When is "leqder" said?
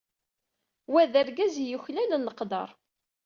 2.27-2.69